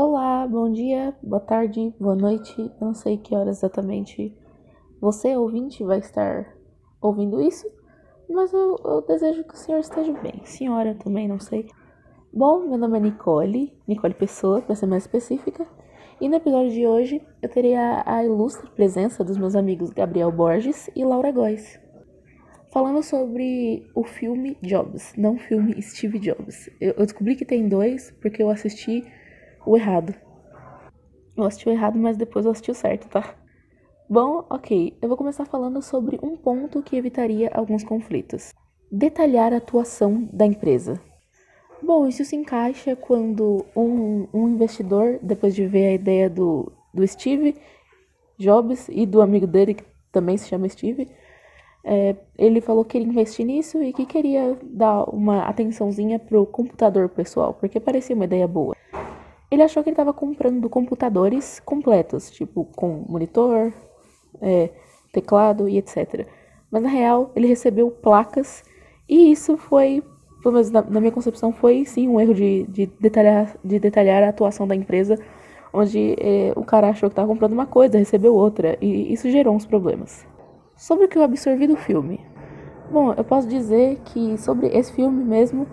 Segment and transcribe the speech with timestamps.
[0.00, 2.70] Olá, bom dia, boa tarde, boa noite.
[2.80, 4.32] Não sei que hora exatamente
[5.00, 6.54] você, ouvinte, vai estar
[7.02, 7.66] ouvindo isso,
[8.30, 10.40] mas eu, eu, desejo que o senhor esteja bem.
[10.44, 11.66] Senhora também, não sei.
[12.32, 15.66] Bom, meu nome é Nicole, Nicole Pessoa, para ser mais específica.
[16.20, 20.30] E no episódio de hoje eu terei a, a ilustre presença dos meus amigos Gabriel
[20.30, 21.76] Borges e Laura Góes.
[22.72, 26.70] Falando sobre o filme Jobs, não o filme Steve Jobs.
[26.80, 29.04] Eu, eu descobri que tem dois porque eu assisti
[29.68, 30.14] o errado.
[31.36, 33.34] Eu assisti o errado, mas depois eu assisti o certo, tá?
[34.08, 34.96] Bom, ok.
[35.02, 38.52] Eu vou começar falando sobre um ponto que evitaria alguns conflitos.
[38.90, 40.98] Detalhar a atuação da empresa.
[41.82, 47.06] Bom, isso se encaixa quando um, um investidor, depois de ver a ideia do, do
[47.06, 47.54] Steve
[48.38, 51.08] Jobs e do amigo dele, que também se chama Steve,
[51.84, 57.08] é, ele falou que queria investir nisso e que queria dar uma atençãozinha pro computador
[57.08, 58.74] pessoal, porque parecia uma ideia boa.
[59.50, 63.72] Ele achou que ele estava comprando computadores completos, tipo com monitor,
[64.40, 64.70] é,
[65.12, 66.26] teclado e etc.
[66.70, 68.62] Mas na real, ele recebeu placas
[69.08, 70.02] e isso foi,
[70.42, 74.22] pelo menos na, na minha concepção, foi sim um erro de, de, detalhar, de detalhar
[74.22, 75.18] a atuação da empresa,
[75.72, 79.54] onde é, o cara achou que estava comprando uma coisa, recebeu outra, e isso gerou
[79.54, 80.26] uns problemas.
[80.76, 82.20] Sobre o que eu absorvi do filme.
[82.90, 85.66] Bom, eu posso dizer que sobre esse filme mesmo,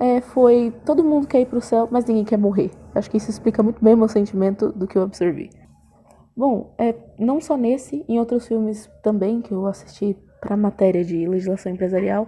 [0.00, 2.70] é, foi todo mundo quer ir pro céu, mas ninguém quer morrer.
[2.94, 5.50] Acho que isso explica muito bem o meu sentimento do que eu absorvi.
[6.34, 11.28] Bom, é, não só nesse, em outros filmes também que eu assisti para matéria de
[11.28, 12.26] legislação empresarial,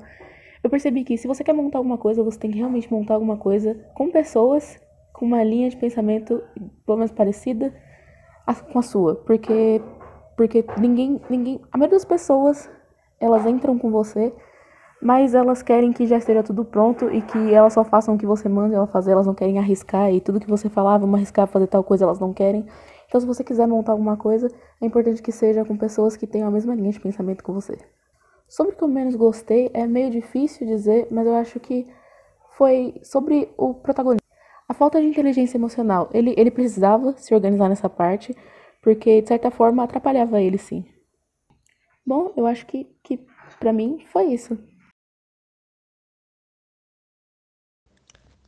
[0.62, 3.38] eu percebi que se você quer montar alguma coisa, você tem que realmente montar alguma
[3.38, 4.78] coisa com pessoas
[5.12, 6.42] com uma linha de pensamento
[6.84, 7.72] pelo menos parecida
[8.70, 9.80] com a sua, porque
[10.36, 12.70] porque ninguém ninguém a maioria das pessoas
[13.20, 14.32] elas entram com você
[15.02, 18.24] mas elas querem que já esteja tudo pronto e que elas só façam o que
[18.24, 21.48] você manda ela fazer, elas não querem arriscar e tudo que você falar, vamos arriscar
[21.48, 22.64] fazer tal coisa, elas não querem.
[23.08, 24.48] Então, se você quiser montar alguma coisa,
[24.80, 27.76] é importante que seja com pessoas que tenham a mesma linha de pensamento que você.
[28.48, 31.86] Sobre o que eu menos gostei, é meio difícil dizer, mas eu acho que
[32.56, 34.24] foi sobre o protagonista.
[34.68, 36.08] A falta de inteligência emocional.
[36.14, 38.36] Ele, ele precisava se organizar nessa parte,
[38.80, 40.84] porque de certa forma atrapalhava ele sim.
[42.06, 43.18] Bom, eu acho que, que
[43.58, 44.56] para mim foi isso.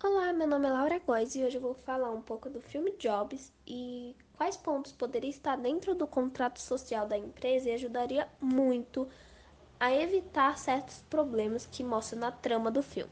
[0.07, 2.95] Olá, meu nome é Laura Góes e hoje eu vou falar um pouco do filme
[2.99, 9.09] Jobs e quais pontos poderia estar dentro do contrato social da empresa e ajudaria muito
[9.81, 13.11] a evitar certos problemas que mostram na trama do filme.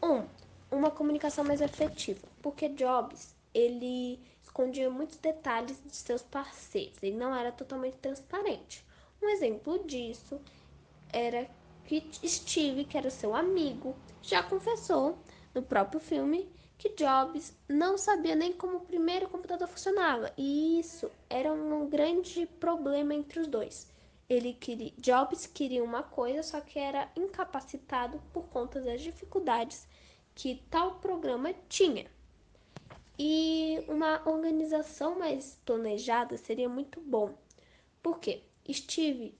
[0.00, 0.06] 1.
[0.06, 0.26] Um,
[0.70, 7.34] uma comunicação mais efetiva, porque Jobs ele escondia muitos detalhes de seus parceiros, ele não
[7.34, 8.86] era totalmente transparente.
[9.20, 10.40] Um exemplo disso
[11.12, 11.50] era
[11.84, 15.18] que Steve, que era seu amigo, já confessou
[15.56, 21.10] no próprio filme que Jobs não sabia nem como o primeiro computador funcionava, e isso
[21.28, 23.90] era um grande problema entre os dois.
[24.28, 29.88] Ele queria, Jobs queria uma coisa, só que era incapacitado por conta das dificuldades
[30.34, 32.06] que tal programa tinha.
[33.18, 37.34] E uma organização mais planejada seria muito bom.
[38.02, 39.34] Porque Steve,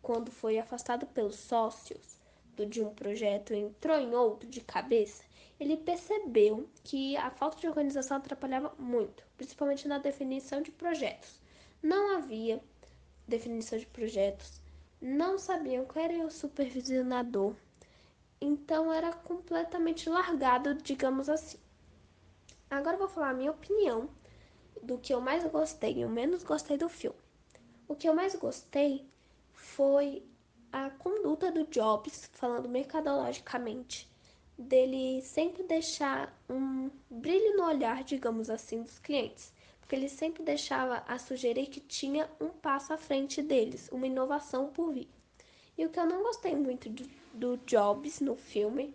[0.00, 2.16] quando foi afastado pelos sócios
[2.68, 5.24] de um projeto, entrou em outro de cabeça,
[5.58, 11.40] ele percebeu que a falta de organização atrapalhava muito, principalmente na definição de projetos.
[11.82, 12.62] Não havia
[13.26, 14.60] definição de projetos,
[15.00, 17.54] não sabiam qual era o supervisionador,
[18.40, 21.58] então era completamente largado, digamos assim.
[22.68, 24.10] Agora vou falar a minha opinião
[24.82, 27.18] do que eu mais gostei e o menos gostei do filme.
[27.88, 29.08] O que eu mais gostei
[29.52, 30.22] foi
[30.72, 34.10] a conduta do Jobs, falando mercadologicamente
[34.58, 39.52] dele sempre deixar um brilho no olhar, digamos assim, dos clientes.
[39.80, 44.68] Porque ele sempre deixava a sugerir que tinha um passo à frente deles, uma inovação
[44.68, 45.08] por vir.
[45.78, 48.94] E o que eu não gostei muito do, do Jobs no filme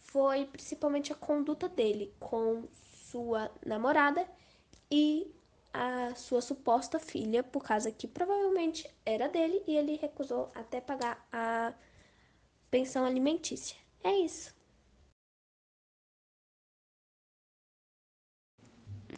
[0.00, 2.64] foi principalmente a conduta dele com
[3.10, 4.26] sua namorada
[4.90, 5.30] e
[5.72, 11.26] a sua suposta filha, por causa que provavelmente era dele e ele recusou até pagar
[11.32, 11.72] a
[12.70, 13.76] pensão alimentícia.
[14.04, 14.54] É isso.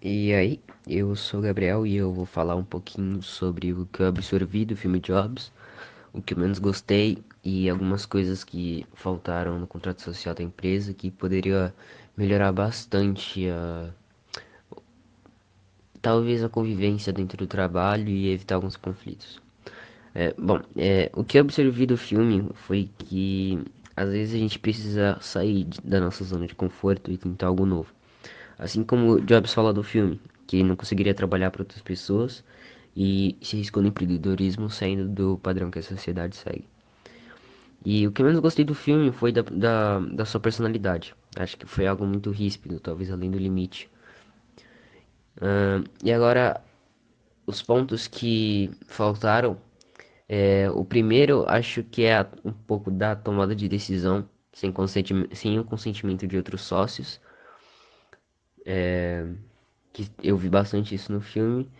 [0.06, 4.02] E aí, eu sou o Gabriel e eu vou falar um pouquinho sobre o que
[4.02, 5.50] eu absorvi do filme Jobs,
[6.12, 10.92] o que eu menos gostei e algumas coisas que faltaram no contrato social da empresa
[10.92, 11.74] que poderia
[12.18, 13.88] melhorar bastante a
[16.02, 19.40] talvez a convivência dentro do trabalho e evitar alguns conflitos.
[20.14, 23.58] É, bom, é, o que eu absorvi do filme foi que
[23.96, 27.90] às vezes a gente precisa sair da nossa zona de conforto e tentar algo novo.
[28.58, 32.44] Assim como Jobs fala do filme, que não conseguiria trabalhar para outras pessoas
[32.96, 36.66] e se arriscou no empreendedorismo saindo do padrão que a sociedade segue.
[37.84, 41.14] E o que menos gostei do filme foi da, da, da sua personalidade.
[41.36, 43.90] Acho que foi algo muito ríspido, talvez além do limite.
[45.36, 46.62] Uh, e agora,
[47.46, 49.58] os pontos que faltaram.
[50.26, 54.72] É, o primeiro, acho que é um pouco da tomada de decisão, sem,
[55.32, 57.20] sem o consentimento de outros sócios.
[58.64, 59.26] É,
[59.92, 61.70] que eu vi bastante isso no filme.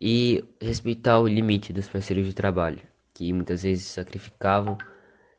[0.00, 2.80] E respeitar o limite dos parceiros de trabalho,
[3.14, 4.76] que muitas vezes sacrificavam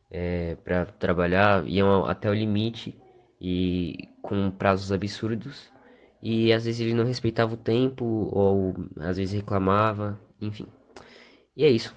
[0.10, 2.96] é, para trabalhar, iam até o limite
[3.40, 5.72] e com prazos absurdos.
[6.22, 10.68] E às vezes ele não respeitava o tempo, ou às vezes reclamava, enfim.
[11.56, 11.96] E é isso.